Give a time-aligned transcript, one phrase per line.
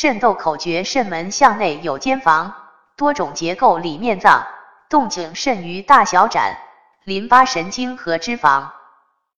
[0.00, 2.54] 肾窦口诀肾门向内有间房
[2.96, 4.46] 多种结构里面脏
[4.88, 6.56] 动静肾于大小展
[7.02, 8.68] 淋巴神经和脂肪。